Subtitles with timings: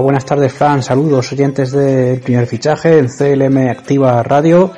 [0.00, 0.82] Buenas tardes, Fran.
[0.82, 4.72] Saludos, oyentes del primer fichaje en CLM Activa Radio.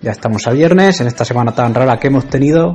[0.00, 2.74] Ya estamos a viernes, en esta semana tan rara que hemos tenido,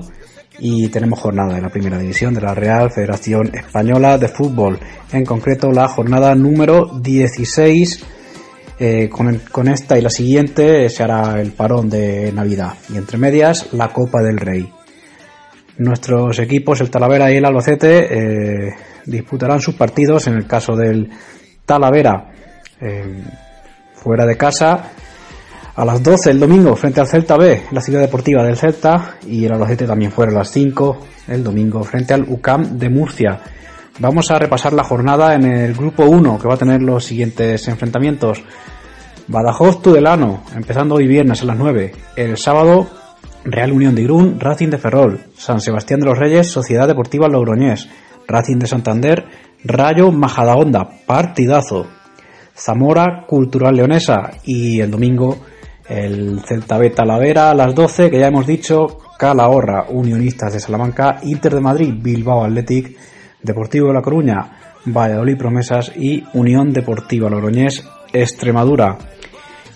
[0.58, 4.80] y tenemos jornada en la primera división de la Real Federación Española de Fútbol.
[5.12, 8.06] En concreto, la jornada número 16.
[8.80, 12.74] Eh, con, con esta y la siguiente se hará el parón de Navidad.
[12.94, 14.72] Y entre medias, la Copa del Rey.
[15.78, 18.08] Nuestros equipos, el Talavera y el Albacete,
[18.68, 20.28] eh, disputarán sus partidos.
[20.28, 21.10] En el caso del
[21.66, 22.32] Talavera,
[22.80, 23.24] eh,
[23.94, 24.92] fuera de casa,
[25.76, 29.46] a las 12 el domingo frente al Celta B, la ciudad deportiva del Celta, y
[29.46, 33.42] el Albacete también fuera a las 5 el domingo frente al UCAM de Murcia.
[34.00, 37.68] Vamos a repasar la jornada en el grupo 1, que va a tener los siguientes
[37.68, 38.44] enfrentamientos.
[39.28, 41.94] Badajoz Tudelano, empezando hoy viernes a las 9.
[42.16, 42.88] El sábado,
[43.44, 47.90] Real Unión de Irún, Racing de Ferrol, San Sebastián de los Reyes, Sociedad Deportiva Logroñés,
[48.28, 49.26] Racing de Santander,
[49.68, 51.88] Rayo Majadahonda, partidazo.
[52.56, 55.40] Zamora Cultural Leonesa y el domingo
[55.90, 61.20] el Celta B Talavera a las 12, que ya hemos dicho, Calahorra, Unionistas de Salamanca,
[61.24, 62.96] Inter de Madrid, Bilbao Athletic,
[63.42, 64.52] Deportivo de La Coruña,
[64.86, 67.84] Valladolid Promesas y Unión Deportiva Logroñés,
[68.14, 68.98] Extremadura.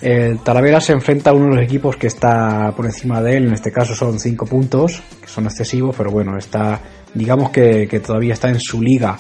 [0.02, 3.48] El Talavera se enfrenta a uno de los equipos que está por encima de él,
[3.48, 6.80] en este caso son 5 puntos, que son excesivos, pero bueno, está,
[7.14, 9.18] digamos que, que todavía está en su liga.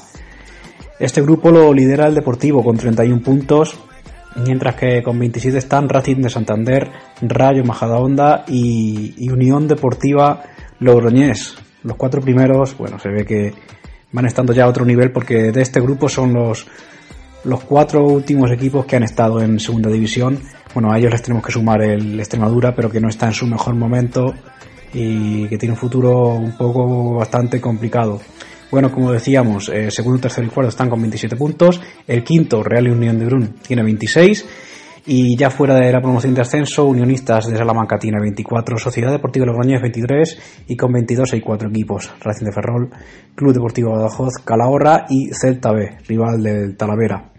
[0.99, 3.79] Este grupo lo lidera el Deportivo con 31 puntos,
[4.35, 10.43] mientras que con 27 están Racing de Santander, Rayo Majadahonda y, y Unión Deportiva
[10.79, 11.55] Logroñés.
[11.83, 13.53] Los cuatro primeros, bueno, se ve que
[14.11, 16.67] van estando ya a otro nivel porque de este grupo son los,
[17.45, 20.37] los cuatro últimos equipos que han estado en segunda división.
[20.73, 23.47] Bueno, a ellos les tenemos que sumar el Extremadura, pero que no está en su
[23.47, 24.33] mejor momento
[24.93, 28.19] y que tiene un futuro un poco bastante complicado.
[28.71, 31.81] Bueno, como decíamos, eh, segundo, tercero y cuarto están con 27 puntos.
[32.05, 34.45] El quinto, Real Unión de Brun, tiene 26.
[35.07, 39.45] Y ya fuera de la promoción de ascenso, Unionistas de Salamanca tiene 24, Sociedad Deportiva
[39.47, 42.89] Logroñés 23 y con 22 hay cuatro equipos, Racing de Ferrol,
[43.33, 47.31] Club Deportivo Badajoz, Calahorra y Celta B, rival del Talavera.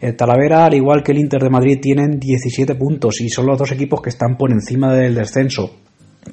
[0.00, 3.58] El Talavera, al igual que el Inter de Madrid, tienen 17 puntos y son los
[3.58, 5.70] dos equipos que están por encima del descenso.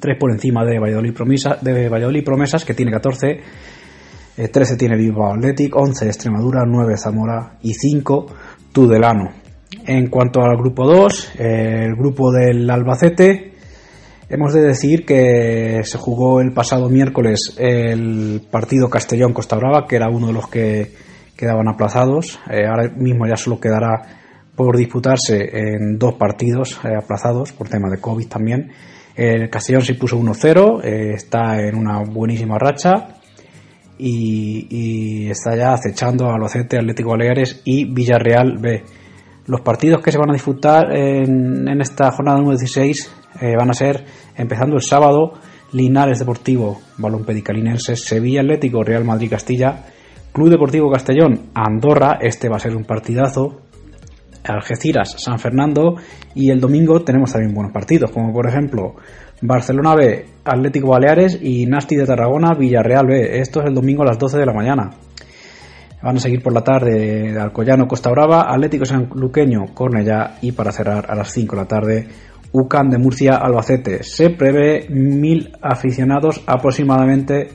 [0.00, 1.14] Tres por encima de Valladolid,
[1.60, 3.40] de Valladolid Promesas, que tiene 14, eh,
[4.36, 8.26] 13 tiene Bilbao Athletic, 11 Extremadura, 9 Zamora y 5
[8.72, 9.30] Tudelano.
[9.86, 13.52] En cuanto al grupo 2, eh, el grupo del Albacete,
[14.28, 20.08] hemos de decir que se jugó el pasado miércoles el partido Castellón-Costa Brava, que era
[20.08, 20.92] uno de los que
[21.36, 22.38] quedaban aplazados.
[22.50, 24.02] Eh, ahora mismo ya solo quedará
[24.54, 28.70] por disputarse en dos partidos eh, aplazados por tema de COVID también.
[29.16, 33.16] El Castellón se puso 1-0, eh, está en una buenísima racha
[34.04, 38.82] y, y está ya acechando a Albacete, Atlético Baleares y Villarreal B.
[39.46, 43.74] Los partidos que se van a disputar en, esta jornada número 16 eh, van a
[43.74, 44.04] ser,
[44.36, 45.34] empezando el sábado,
[45.72, 49.84] Linares Deportivo, Balón Pedicalinense, Sevilla Atlético, Real Madrid Castilla,
[50.32, 53.60] Club Deportivo Castellón, Andorra, este va a ser un partidazo,
[54.44, 55.94] Algeciras, San Fernando
[56.34, 58.96] y el domingo tenemos también buenos partidos, como por ejemplo
[59.42, 63.40] Barcelona B, Atlético Baleares y Nasti de Tarragona, Villarreal B.
[63.40, 64.90] Esto es el domingo a las 12 de la mañana.
[66.00, 71.10] Van a seguir por la tarde Alcoyano, Costa Brava, Atlético Sanluqueño, Cornellá y para cerrar
[71.10, 72.08] a las 5 de la tarde
[72.52, 74.04] UCAN de Murcia, Albacete.
[74.04, 77.48] Se prevé mil aficionados aproximadamente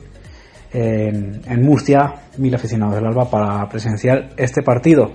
[0.72, 5.12] en, en Murcia, mil aficionados del Alba para presenciar este partido.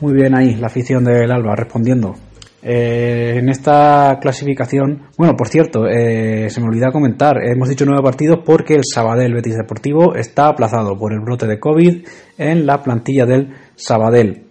[0.00, 2.14] Muy bien ahí, la afición del Alba respondiendo.
[2.60, 8.02] Eh, en esta clasificación, bueno, por cierto, eh, se me olvidó comentar, hemos dicho nueve
[8.02, 12.06] partidos porque el Sabadell Betis Deportivo está aplazado por el brote de COVID
[12.36, 14.44] en la plantilla del Sabadell.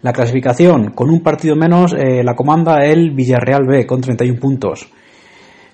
[0.00, 4.90] La clasificación, con un partido menos, eh, la comanda el Villarreal B con 31 puntos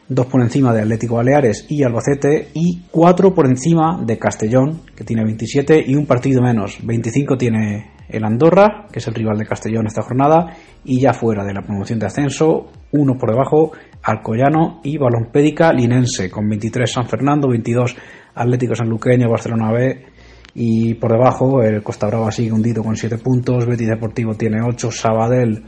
[0.09, 5.05] dos por encima de Atlético Baleares y Albacete y cuatro por encima de Castellón, que
[5.05, 6.79] tiene 27 y un partido menos.
[6.83, 11.45] 25 tiene el Andorra, que es el rival de Castellón esta jornada, y ya fuera
[11.45, 13.73] de la promoción de ascenso, uno por debajo,
[14.03, 17.97] Alcoyano y Balompédica Linense, con 23 San Fernando, 22
[18.35, 20.07] Atlético Sanluqueño, Barcelona B,
[20.55, 24.91] y por debajo el Costa Brava sigue hundido con 7 puntos, Betis Deportivo tiene 8,
[24.91, 25.63] Sabadell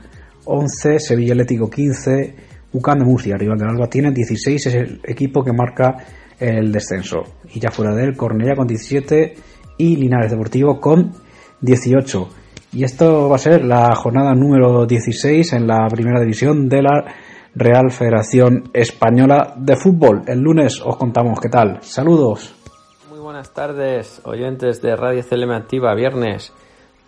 [0.46, 2.34] 11, Sevilla Atlético 15,
[2.72, 5.96] UCAM de Murcia, rival del Alba, tiene 16, es el equipo que marca
[6.38, 7.22] el descenso.
[7.52, 9.34] Y ya fuera de él, Cornella con 17
[9.78, 11.12] y Linares Deportivo con
[11.60, 12.28] 18.
[12.72, 17.04] Y esto va a ser la jornada número 16 en la primera división de la
[17.54, 20.22] Real Federación Española de Fútbol.
[20.26, 21.78] El lunes os contamos qué tal.
[21.82, 22.54] Saludos.
[23.08, 26.52] Muy buenas tardes, oyentes de Radio CLM Activa, viernes.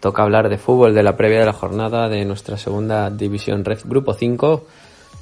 [0.01, 3.81] Toca hablar de fútbol de la previa de la jornada de nuestra segunda división Red
[3.85, 4.65] Grupo 5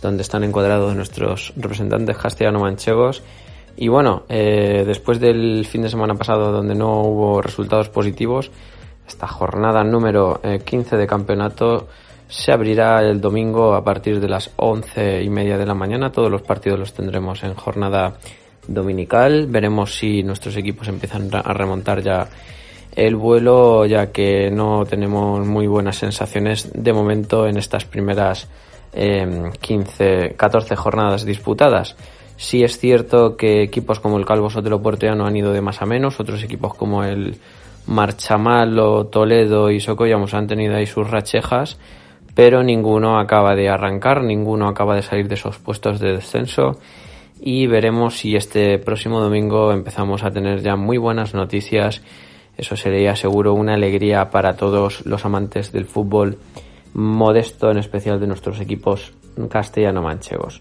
[0.00, 3.22] donde están encuadrados nuestros representantes castellano-manchegos.
[3.76, 8.50] Y bueno, eh, después del fin de semana pasado donde no hubo resultados positivos,
[9.10, 11.88] esta jornada número 15 eh, de campeonato
[12.28, 16.12] se abrirá el domingo a partir de las once y media de la mañana.
[16.12, 18.14] Todos los partidos los tendremos en jornada
[18.68, 19.48] dominical.
[19.48, 22.28] Veremos si nuestros equipos empiezan a remontar ya
[22.94, 28.48] el vuelo, ya que no tenemos muy buenas sensaciones de momento en estas primeras
[28.92, 31.96] 15, 14 jornadas disputadas.
[32.36, 34.80] Sí es cierto que equipos como el Calvo Sotelo
[35.16, 37.38] no han ido de más a menos, otros equipos como el
[37.86, 41.78] Marchamalo, Toledo y Socollamos han tenido ahí sus rachejas,
[42.34, 46.78] pero ninguno acaba de arrancar, ninguno acaba de salir de esos puestos de descenso
[47.40, 52.02] y veremos si este próximo domingo empezamos a tener ya muy buenas noticias.
[52.56, 56.38] Eso sería seguro una alegría para todos los amantes del fútbol
[56.92, 59.12] modesto en especial de nuestros equipos
[59.48, 60.60] castellano-manchegos.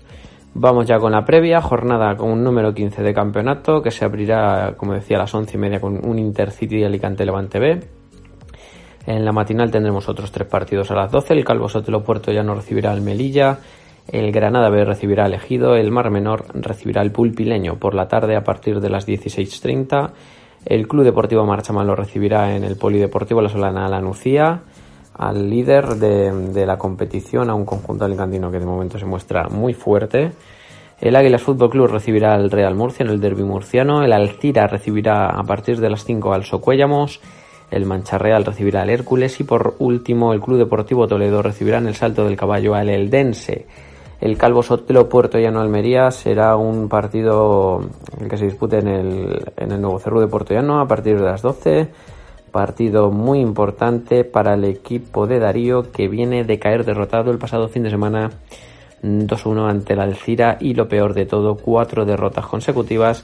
[0.54, 4.74] Vamos ya con la previa, jornada con un número 15 de campeonato que se abrirá,
[4.75, 7.80] como decía, a las 11 y media con un Intercity de Alicante Levante B.
[9.06, 11.34] En la matinal tendremos otros tres partidos a las 12.
[11.34, 13.60] El Calvo Sotelo Puerto ya no recibirá al Melilla.
[14.12, 15.75] El Granada B recibirá al Ejido.
[15.75, 20.12] El Mar Menor recibirá al Pulpileño por la tarde a partir de las 16.30.
[20.66, 24.63] El Club Deportivo Marchamal lo recibirá en el Polideportivo La Solana La Nucía
[25.19, 29.74] al líder de, la competición, a un conjunto alicantino que de momento se muestra muy
[29.74, 30.31] fuerte.
[31.01, 34.01] El Águilas Fútbol Club recibirá al Real Murcia en el derby murciano.
[34.01, 37.19] El Alcira recibirá a partir de las 5 al Socuéllamos.
[37.69, 39.38] El Mancha Real recibirá al Hércules.
[39.42, 43.68] Y por último, el Club Deportivo Toledo recibirá en el Salto del Caballo al Eldense.
[44.21, 47.81] El Calvo Sotelo Puerto Llano Almería será un partido
[48.30, 51.25] que se dispute en el, en el Nuevo Cerro de Puerto Llano a partir de
[51.25, 51.89] las 12
[52.50, 57.69] Partido muy importante para el equipo de Darío que viene de caer derrotado el pasado
[57.69, 58.30] fin de semana
[59.04, 63.24] 2-1 ante la Alcira y lo peor de todo, cuatro derrotas consecutivas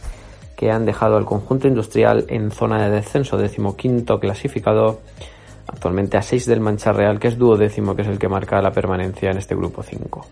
[0.55, 5.01] que han dejado al conjunto industrial en zona de descenso, decimoquinto clasificado,
[5.67, 8.71] actualmente a 6 del Mancha Real, que es duodécimo, que es el que marca la
[8.71, 10.25] permanencia en este grupo 5.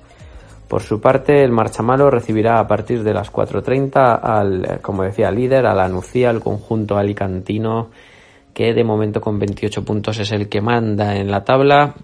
[0.67, 5.65] Por su parte, el Marchamalo recibirá a partir de las 4.30 al, como decía, líder,
[5.65, 7.89] a la Nucía, al conjunto alicantino
[8.53, 11.95] que de momento con 28 puntos es el que manda en la tabla.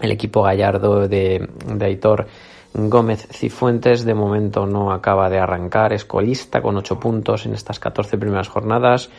[0.00, 2.26] El equipo gallardo de, de Aitor
[2.72, 7.80] Gómez Cifuentes de momento no acaba de arrancar, es colista con 8 puntos en estas
[7.80, 9.10] 14 primeras jornadas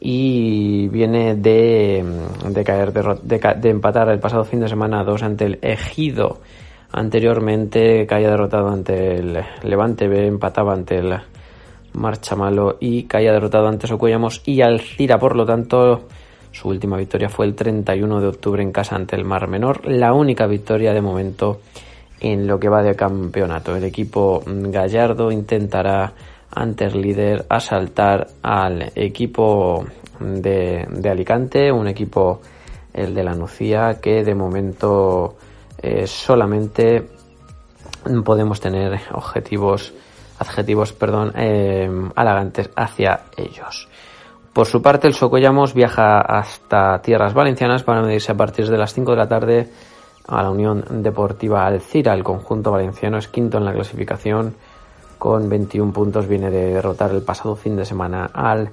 [0.00, 2.04] y viene de,
[2.48, 6.40] de caer de, de, empatar el pasado fin de semana 2 ante el Ejido.
[6.90, 11.14] Anteriormente caía derrotado ante el Levante B, empataba ante el
[11.94, 16.08] marcha malo y caía derrotado ante Socuellamos y Alcira, por lo tanto,
[16.50, 20.12] su última victoria fue el 31 de octubre en casa ante el Mar Menor, la
[20.12, 21.60] única victoria de momento
[22.20, 23.74] en lo que va de campeonato.
[23.74, 26.12] El equipo gallardo intentará
[26.54, 29.84] ante el líder asaltar al equipo
[30.20, 32.40] de, de Alicante, un equipo
[32.92, 35.36] el de la Nucía que de momento
[35.80, 37.08] eh, solamente
[38.24, 39.92] podemos tener objetivos
[40.42, 43.88] adjetivos, perdón, eh, halagantes hacia ellos.
[44.52, 48.92] Por su parte, el Socollamos viaja hasta tierras valencianas para medirse a partir de las
[48.92, 49.70] 5 de la tarde
[50.28, 52.12] a la Unión Deportiva Alcira.
[52.12, 54.54] El conjunto valenciano es quinto en la clasificación
[55.18, 56.26] con 21 puntos.
[56.26, 58.68] Viene de derrotar el pasado fin de semana al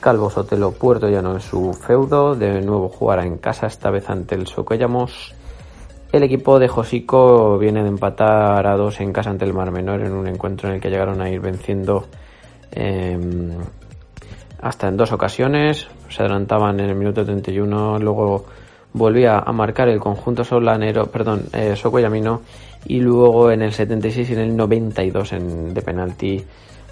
[0.00, 2.34] Calvo Sotelo Puerto Llano en su feudo.
[2.34, 5.34] De nuevo jugará en casa, esta vez ante el Socollamos.
[6.12, 10.00] El equipo de Josico viene de empatar a dos en casa ante el Mar Menor
[10.00, 12.06] en un encuentro en el que llegaron a ir venciendo
[12.72, 13.52] em,
[14.60, 15.86] hasta en dos ocasiones.
[16.08, 18.44] Se adelantaban en el minuto 31, luego
[18.92, 21.76] volvía a marcar el conjunto solanero, perdón, eh,
[22.86, 26.44] y luego en el 76 y en el 92 en, de penalti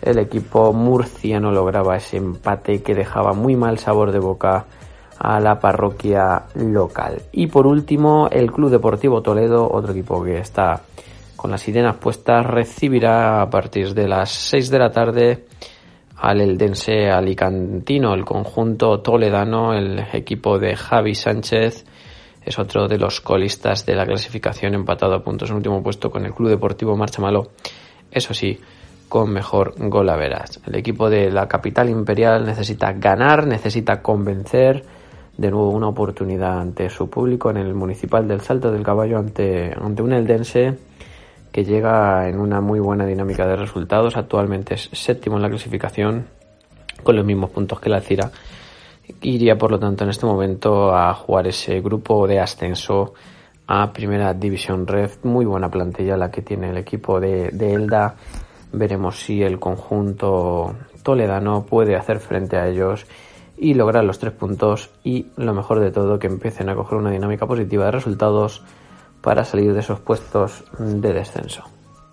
[0.03, 4.67] el equipo murciano lograba ese empate que dejaba muy mal sabor de boca
[5.19, 7.23] a la parroquia local.
[7.33, 10.83] Y por último, el Club Deportivo Toledo, otro equipo que está
[11.37, 15.45] con las sirenas puestas, recibirá a partir de las 6 de la tarde
[16.17, 21.85] al Eldense Alicantino, el conjunto toledano, el equipo de Javi Sánchez
[22.45, 26.25] es otro de los colistas de la clasificación empatado a puntos en último puesto con
[26.25, 27.51] el Club Deportivo Marchamalo,
[28.11, 28.59] eso sí,
[29.09, 30.61] con mejor gol a veras.
[30.67, 34.85] El equipo de la capital imperial necesita ganar, necesita convencer,
[35.39, 39.73] de nuevo una oportunidad ante su público en el municipal del Salto del Caballo ante,
[39.73, 40.77] ante un eldense
[41.53, 44.17] que llega en una muy buena dinámica de resultados.
[44.17, 46.27] Actualmente es séptimo en la clasificación
[47.05, 48.33] con los mismos puntos que la Cira.
[49.23, 53.15] Iría por lo tanto en este momento a jugar ese grupo de ascenso
[53.69, 55.11] a Primera División Red.
[55.23, 58.17] Muy buena plantilla la que tiene el equipo de, de Elda.
[58.73, 63.07] Veremos si el conjunto toledano puede hacer frente a ellos
[63.61, 67.11] y lograr los tres puntos y lo mejor de todo que empiecen a coger una
[67.11, 68.63] dinámica positiva de resultados
[69.21, 71.65] para salir de esos puestos de descenso.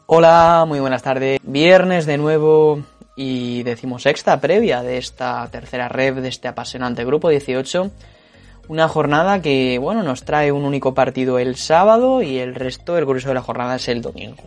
[0.07, 1.39] Hola, muy buenas tardes.
[1.43, 2.79] Viernes de nuevo
[3.15, 7.91] y decimosexta previa de esta tercera rev de este apasionante grupo 18.
[8.67, 13.05] Una jornada que, bueno, nos trae un único partido el sábado y el resto, el
[13.05, 14.43] grueso de la jornada es el domingo.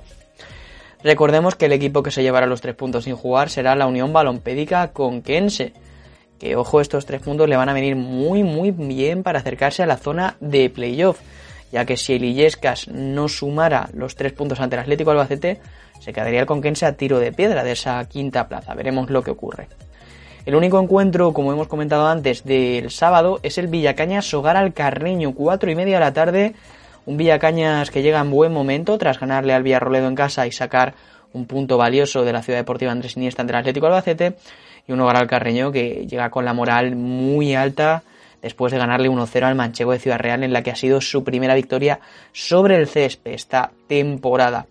[1.05, 4.13] Recordemos que el equipo que se llevará los tres puntos sin jugar será la Unión
[4.13, 5.73] Balompédica Conquense
[6.39, 9.87] que ojo, estos tres puntos le van a venir muy muy bien para acercarse a
[9.87, 11.21] la zona de playoff,
[11.73, 15.61] ya que si el Illescas no sumara los tres puntos ante el Atlético Albacete,
[16.01, 18.75] se quedaría el Conquense a tiro de piedra de esa quinta plaza.
[18.75, 19.69] Veremos lo que ocurre.
[20.47, 25.35] El único encuentro, como hemos comentado antes, del sábado es el Villacañas Hogar al Carreño,
[25.35, 26.55] cuatro y media de la tarde.
[27.05, 30.95] Un Villacañas que llega en buen momento tras ganarle al Villarroledo en casa y sacar
[31.33, 34.37] un punto valioso de la Ciudad Deportiva Andrés Iniesta ante el Atlético Albacete
[34.87, 38.03] y un hogar al Carreño que llega con la moral muy alta
[38.43, 41.25] después de ganarle 1-0 al Manchego de Ciudad Real en la que ha sido su
[41.25, 42.01] primera victoria
[42.33, 44.67] sobre el césped esta temporada.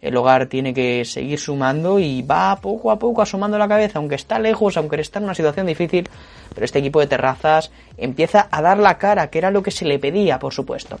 [0.00, 4.16] El hogar tiene que seguir sumando y va poco a poco asomando la cabeza, aunque
[4.16, 6.08] está lejos, aunque está en una situación difícil,
[6.52, 9.84] pero este equipo de terrazas empieza a dar la cara, que era lo que se
[9.84, 10.98] le pedía, por supuesto.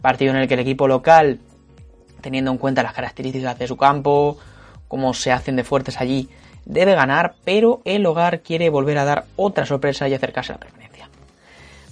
[0.00, 1.40] Partido en el que el equipo local,
[2.20, 4.38] teniendo en cuenta las características de su campo,
[4.94, 6.28] cómo se hacen de fuertes allí,
[6.66, 10.60] debe ganar, pero el hogar quiere volver a dar otra sorpresa y acercarse a la
[10.60, 11.08] permanencia.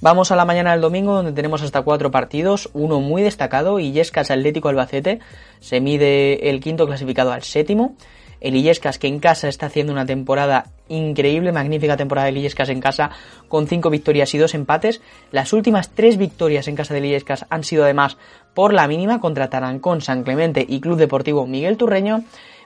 [0.00, 4.30] Vamos a la mañana del domingo donde tenemos hasta cuatro partidos, uno muy destacado, Illescas
[4.30, 5.18] Atlético Albacete,
[5.58, 7.96] se mide el quinto clasificado al séptimo,
[8.40, 12.80] el Illescas que en casa está haciendo una temporada increíble, magnífica temporada de Illescas en
[12.80, 13.10] casa
[13.48, 15.00] con cinco victorias y dos empates,
[15.32, 18.16] las últimas tres victorias en casa de Illescas han sido además
[18.54, 22.22] por la mínima contra Tarancón, San Clemente y Club Deportivo Miguel Turreño,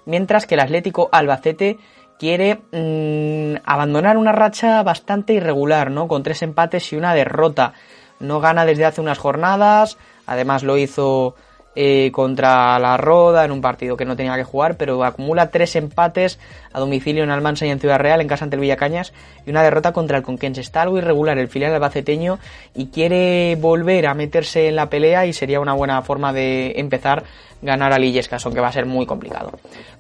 [0.07, 1.79] mientras que el Atlético Albacete
[2.19, 6.09] quiere mmm, abandonar una racha bastante irregular, ¿no?
[6.09, 7.75] Con tres empates y una derrota.
[8.19, 11.35] No gana desde hace unas jornadas, además lo hizo
[11.77, 15.77] eh, contra la Roda en un partido que no tenía que jugar, pero acumula tres
[15.77, 16.39] empates
[16.73, 19.13] a domicilio en Almansa y en Ciudad Real, en casa ante el Villacañas,
[19.45, 20.63] y una derrota contra el Conquense.
[20.63, 22.39] Está algo irregular el filial albaceteño
[22.75, 27.25] y quiere volver a meterse en la pelea y sería una buena forma de empezar
[27.63, 29.53] ganar a Lillescas, aunque va a ser muy complicado.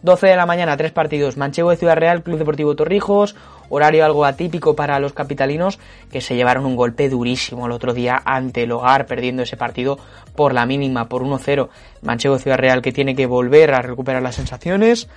[0.03, 1.37] 12 de la mañana, tres partidos.
[1.37, 3.35] Manchego de Ciudad Real, Club Deportivo Torrijos,
[3.69, 5.79] horario algo atípico para los capitalinos
[6.11, 9.99] que se llevaron un golpe durísimo el otro día ante el hogar, perdiendo ese partido
[10.35, 11.69] por la mínima, por 1-0.
[12.03, 15.09] Manchego Ciudad Real que tiene que volver a recuperar las sensaciones.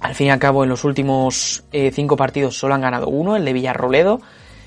[0.00, 3.36] Al fin y al cabo, en los últimos eh, cinco partidos solo han ganado uno,
[3.36, 4.20] el de Villarroledo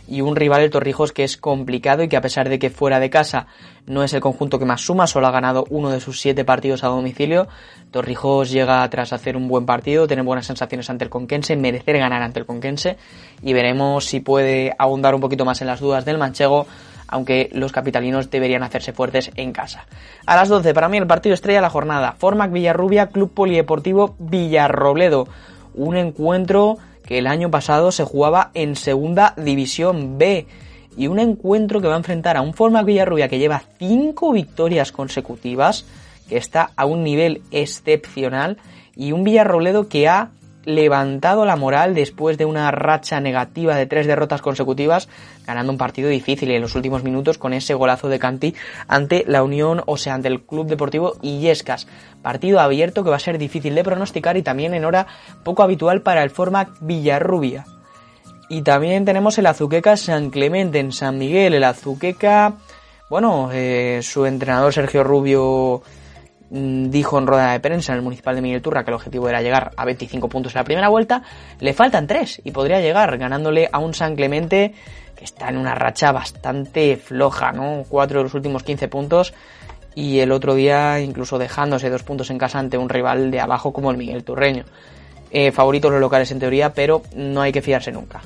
[0.07, 2.99] y un rival el Torrijos que es complicado y que a pesar de que fuera
[2.99, 3.47] de casa
[3.85, 6.83] no es el conjunto que más suma, solo ha ganado uno de sus siete partidos
[6.83, 7.47] a domicilio.
[7.91, 12.21] Torrijos llega tras hacer un buen partido, tener buenas sensaciones ante el Conquense, merecer ganar
[12.21, 12.97] ante el Conquense
[13.41, 16.67] y veremos si puede ahondar un poquito más en las dudas del manchego
[17.11, 19.85] aunque los capitalinos deberían hacerse fuertes en casa.
[20.25, 24.15] A las 12, para mí el partido estrella de la jornada, Formac Villarrubia, Club Polideportivo
[24.17, 25.27] Villarrobledo.
[25.73, 26.77] Un encuentro
[27.11, 30.47] que el año pasado se jugaba en Segunda División B.
[30.95, 34.93] Y un encuentro que va a enfrentar a un Formac Villarrubia que lleva 5 victorias
[34.93, 35.83] consecutivas,
[36.29, 38.59] que está a un nivel excepcional,
[38.95, 40.29] y un Villarrobledo que ha
[40.65, 45.09] levantado la moral después de una racha negativa de tres derrotas consecutivas,
[45.45, 48.55] ganando un partido difícil en los últimos minutos con ese golazo de Canti
[48.87, 51.87] ante la Unión, o sea, ante el Club Deportivo Illescas.
[52.21, 55.07] Partido abierto que va a ser difícil de pronosticar y también en hora
[55.43, 57.65] poco habitual para el Forma Villarrubia.
[58.49, 61.53] Y también tenemos el Azuqueca San Clemente en San Miguel.
[61.53, 62.55] El Azuqueca,
[63.09, 65.81] bueno, eh, su entrenador Sergio Rubio
[66.51, 69.41] dijo en rueda de prensa en el municipal de Miguel Turra que el objetivo era
[69.41, 71.23] llegar a 25 puntos en la primera vuelta.
[71.59, 74.73] Le faltan 3 y podría llegar ganándole a un San Clemente
[75.15, 77.85] que está en una racha bastante floja, ¿no?
[77.87, 79.33] 4 de los últimos 15 puntos
[79.95, 83.71] y el otro día incluso dejándose dos puntos en casa ante un rival de abajo
[83.71, 84.65] como el Miguel Turreño.
[85.31, 88.21] Eh, favoritos los locales en teoría, pero no hay que fiarse nunca.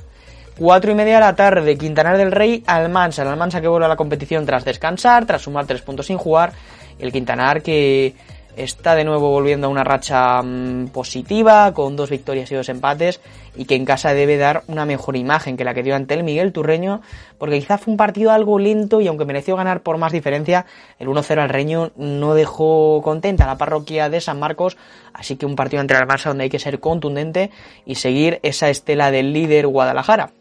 [0.58, 3.22] 4 y media de la tarde, Quintanar del Rey, Almansa.
[3.22, 6.54] El Almansa que vuelve a la competición tras descansar, tras sumar 3 puntos sin jugar.
[7.00, 8.16] El Quintanar que
[8.56, 13.20] está de nuevo volviendo a una racha mm, positiva, con dos victorias y dos empates,
[13.56, 16.24] y que en casa debe dar una mejor imagen que la que dio ante el
[16.24, 17.02] Miguel Turreño,
[17.38, 20.66] porque quizá fue un partido algo lento y aunque mereció ganar por más diferencia,
[21.00, 24.78] el 1-0 al Reño no dejó contenta a la parroquia de San Marcos,
[25.14, 27.52] así que un partido entre el Almansa donde hay que ser contundente
[27.86, 30.32] y seguir esa estela del líder Guadalajara.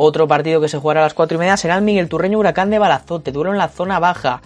[0.00, 2.70] Otro partido que se jugará a las 4 y media será el Miguel Turreño Huracán
[2.70, 4.42] de Balazote, duro en la zona baja.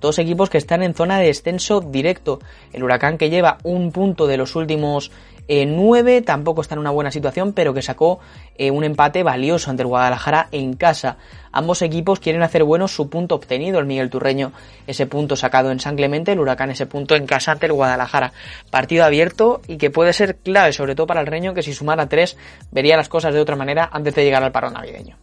[0.00, 2.40] Dos equipos que están en zona de descenso directo.
[2.72, 5.10] El Huracán que lleva un punto de los últimos
[5.48, 8.20] 9, eh, tampoco está en una buena situación, pero que sacó
[8.56, 11.16] eh, un empate valioso ante el Guadalajara en casa.
[11.52, 14.52] Ambos equipos quieren hacer bueno su punto obtenido, el Miguel Turreño
[14.86, 18.32] ese punto sacado en San Clemente, el Huracán ese punto en casa ante el Guadalajara.
[18.70, 22.08] Partido abierto y que puede ser clave, sobre todo para el Reño, que si sumara
[22.08, 22.36] 3
[22.70, 25.16] vería las cosas de otra manera antes de llegar al paro navideño.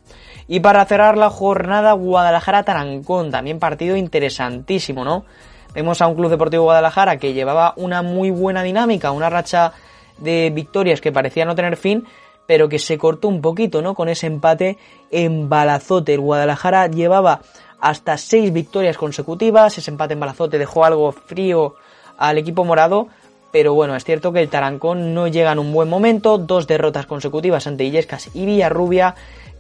[0.48, 5.25] Y para cerrar la jornada, Guadalajara-Tarancón, también partido interesantísimo, ¿no?
[5.74, 9.74] Vemos a un Club Deportivo Guadalajara que llevaba una muy buena dinámica, una racha
[10.18, 12.06] de victorias que parecía no tener fin,
[12.48, 13.96] pero que se cortó un poquito, ¿no?
[13.96, 14.78] Con ese empate
[15.12, 16.14] en Balazote.
[16.14, 17.42] El Guadalajara llevaba
[17.82, 19.78] hasta seis victorias consecutivas.
[19.78, 21.75] Ese empate en Balazote dejó algo frío
[22.18, 23.08] al equipo morado.
[23.52, 26.38] Pero bueno, es cierto que el Tarancón no llega en un buen momento.
[26.38, 29.16] Dos derrotas consecutivas ante Illescas y Villarrubia.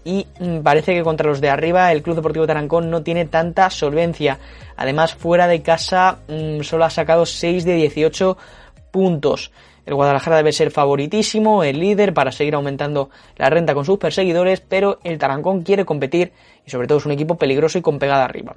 [0.05, 3.69] Y mm, parece que contra los de arriba el Club Deportivo Tarancón no tiene tanta
[3.69, 4.39] solvencia.
[4.77, 8.37] Además, fuera de casa mm, solo ha sacado 6 de 18
[8.91, 9.51] puntos.
[9.85, 14.59] El Guadalajara debe ser favoritísimo, el líder para seguir aumentando la renta con sus perseguidores,
[14.61, 16.31] pero el Tarancón quiere competir
[16.65, 18.55] y sobre todo es un equipo peligroso y con pegada arriba.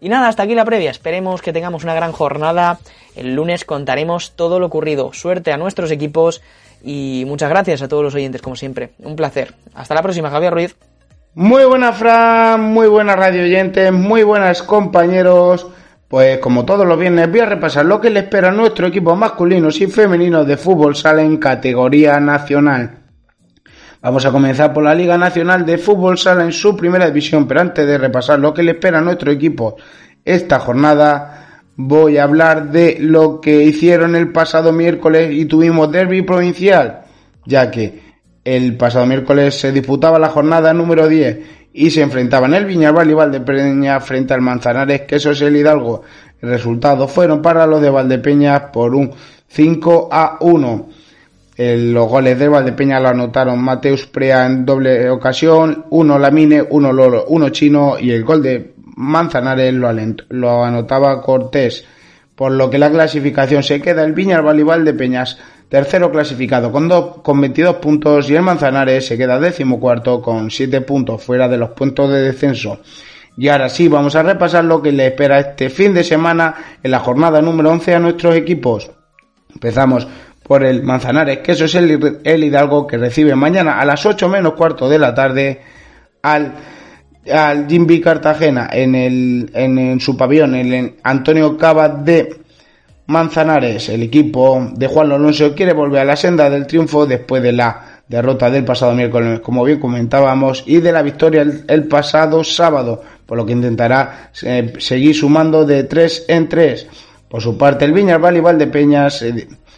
[0.00, 0.90] Y nada, hasta aquí la previa.
[0.90, 2.78] Esperemos que tengamos una gran jornada.
[3.14, 5.12] El lunes contaremos todo lo ocurrido.
[5.12, 6.40] Suerte a nuestros equipos
[6.82, 8.92] y muchas gracias a todos los oyentes como siempre.
[9.00, 9.54] Un placer.
[9.74, 10.89] Hasta la próxima, Javier Ruiz.
[11.34, 15.64] Muy buena Fran, muy buenas radio oyentes, muy buenas compañeros.
[16.08, 19.14] Pues como todos los viernes voy a repasar lo que le espera a nuestro equipo
[19.14, 23.04] masculinos y femeninos de fútbol sala en categoría nacional.
[24.02, 27.60] Vamos a comenzar por la Liga Nacional de Fútbol Sala en su primera división, pero
[27.60, 29.76] antes de repasar lo que le espera a nuestro equipo
[30.24, 36.22] esta jornada, voy a hablar de lo que hicieron el pasado miércoles y tuvimos derby
[36.22, 37.02] provincial,
[37.46, 38.09] ya que
[38.44, 41.38] el pasado miércoles se disputaba la jornada número 10
[41.72, 46.02] y se enfrentaban el Viñarval y Valdepeña frente al Manzanares, que eso es el Hidalgo.
[46.40, 49.12] El resultado fueron para los de Valdepeña por un
[49.48, 50.88] 5 a 1.
[51.58, 57.26] los goles de Valdepeña lo anotaron Mateus Prea en doble ocasión, uno Lamine, uno Lolo,
[57.28, 59.92] uno Chino y el gol de Manzanares lo,
[60.30, 61.84] lo anotaba Cortés.
[62.34, 65.38] Por lo que la clasificación se queda el Viñarval y Valdepeñas
[65.70, 66.90] tercero clasificado con,
[67.22, 71.70] con 22 puntos y el Manzanares se queda decimocuarto con 7 puntos fuera de los
[71.70, 72.80] puntos de descenso.
[73.36, 76.90] Y ahora sí, vamos a repasar lo que le espera este fin de semana en
[76.90, 78.90] la jornada número 11 a nuestros equipos.
[79.54, 80.06] Empezamos
[80.42, 84.54] por el Manzanares, que eso es el, Hidalgo que recibe mañana a las 8 menos
[84.54, 85.60] cuarto de la tarde
[86.22, 86.52] al,
[87.32, 92.40] al Jimby Cartagena en, en, su pabellón, el Antonio Cava de
[93.10, 97.52] Manzanares, el equipo de Juan Alonso quiere volver a la senda del triunfo después de
[97.52, 103.02] la derrota del pasado miércoles, como bien comentábamos, y de la victoria el, pasado sábado,
[103.26, 106.86] por lo que intentará eh, seguir sumando de 3 en 3.
[107.28, 109.24] Por su parte, el Viñas y Valdepeñas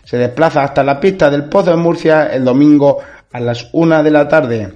[0.05, 2.99] se, desplaza hasta la pista del Pozo de Murcia el domingo
[3.33, 4.75] a las 1 de la tarde.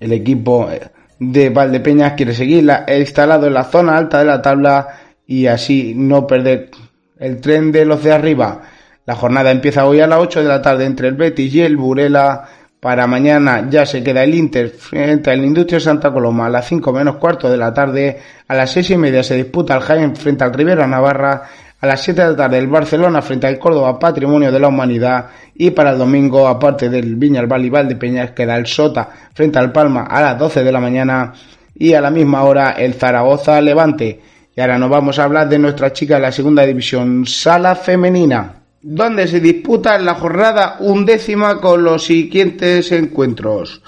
[0.00, 0.80] El equipo eh,
[1.20, 4.88] de Valdepeñas quiere seguir instalado en la zona alta de la tabla
[5.24, 6.70] y así no perder
[7.18, 8.60] el tren de los de arriba.
[9.06, 11.76] La jornada empieza hoy a las 8 de la tarde entre el Betis y el
[11.76, 12.44] Burela.
[12.80, 16.92] Para mañana ya se queda el Inter frente al Industria Santa Coloma a las 5
[16.92, 18.20] menos cuarto de la tarde.
[18.48, 21.42] A las 6 y media se disputa el Jaén frente al Rivera Navarra.
[21.80, 25.26] a las 7 de la tarde el Barcelona frente al Córdoba Patrimonio de la Humanidad
[25.54, 30.04] y para el domingo, aparte del Viñalbal y Valdepeñas, queda el Sota frente al Palma
[30.04, 31.32] a las 12 de la mañana
[31.74, 34.20] y a la misma hora el Zaragoza Levante.
[34.56, 38.54] Y ahora nos vamos a hablar de nuestra chica de la segunda división, Sala Femenina,
[38.80, 43.82] donde se disputa la jornada undécima con los siguientes encuentros.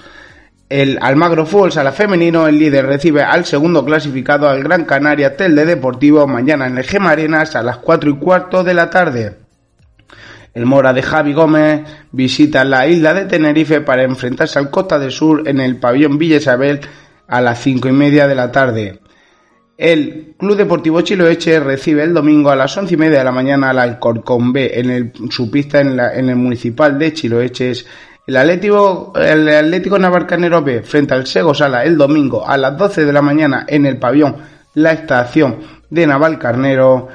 [0.67, 5.65] El Almagro Fútbol Sala Femenino, el líder, recibe al segundo clasificado al Gran Canaria Telde
[5.65, 9.37] Deportivo mañana en el Gema Arenas a las 4 y cuarto de la tarde.
[10.53, 15.11] El Mora de Javi Gómez visita la isla de Tenerife para enfrentarse al Costa del
[15.11, 16.81] Sur en el pabellón Villa Isabel
[17.27, 18.99] a las 5 y media de la tarde.
[19.77, 23.69] El Club Deportivo Chiloeche recibe el domingo a las once y media de la mañana
[23.69, 27.85] al Alcorcón B en el, su pista en, el municipal de Chiloeches
[28.25, 29.97] el Atlético, el Atlético
[30.63, 33.97] B frente al Sego Sala el domingo a las 12 de la mañana en el
[33.97, 34.37] pabellón
[34.73, 35.59] La Estación
[35.89, 37.07] de Navalcarnero.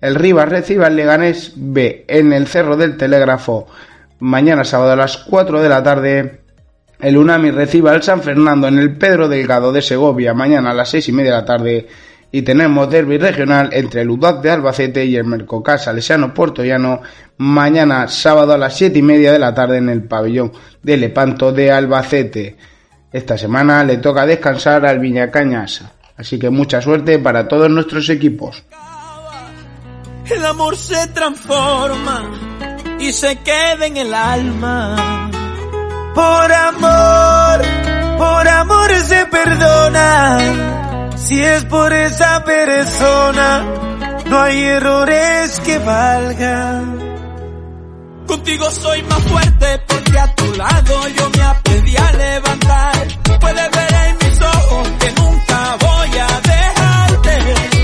[0.00, 3.68] El Rivas recibe al Leganés B en el Cerro del Telégrafo
[4.18, 6.39] mañana sábado a las 4 de la tarde.
[7.02, 10.90] El Unami recibe al San Fernando en el Pedro Delgado de Segovia mañana a las
[10.90, 11.88] 6 y media de la tarde
[12.32, 17.00] y tenemos derby regional entre el UDAC de Albacete y el Mercocas Salesiano Portollano
[17.38, 21.52] mañana sábado a las siete y media de la tarde en el pabellón de Lepanto
[21.52, 22.56] de Albacete.
[23.12, 25.82] Esta semana le toca descansar al Viñacañas,
[26.16, 28.62] así que mucha suerte para todos nuestros equipos.
[30.30, 32.30] El amor se transforma
[33.00, 35.29] y se queda en el alma.
[36.14, 37.60] Por amor,
[38.18, 40.38] por amor se perdona
[41.30, 43.64] si es por esa persona,
[44.26, 46.98] no hay errores que valgan.
[48.26, 53.06] Contigo soy más fuerte porque a tu lado yo me aprendí a levantar.
[53.40, 57.79] Puedes ver en mis ojos que nunca voy a dejarte.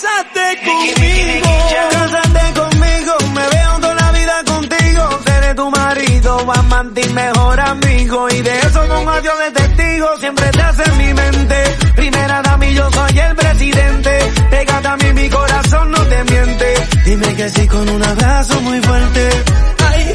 [0.00, 1.48] Cásate conmigo.
[1.90, 3.14] Cásate conmigo.
[3.34, 5.08] Me veo toda la vida contigo.
[5.26, 8.28] Seré tu marido, amante y mejor amigo.
[8.30, 10.16] Y de eso con adiós de testigo.
[10.20, 11.76] Siempre te hace en mi mente.
[11.96, 14.32] Primera dama y yo soy el presidente.
[14.50, 16.74] Pégate a mí, mi corazón no te miente.
[17.04, 19.30] Dime que sí con un abrazo muy fuerte.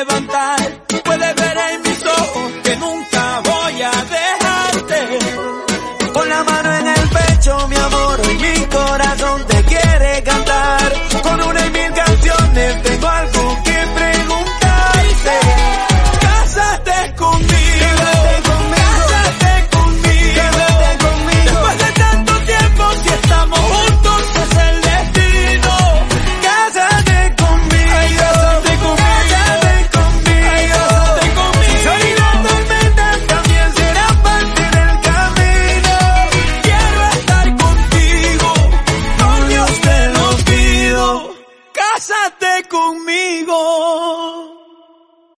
[0.00, 0.39] levantar.